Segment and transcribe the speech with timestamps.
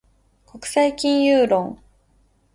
[0.47, 1.77] 国際金融論